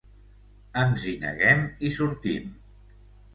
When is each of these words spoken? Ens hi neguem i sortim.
Ens 0.83 1.05
hi 1.11 1.13
neguem 1.25 1.61
i 1.89 1.93
sortim. 1.99 2.49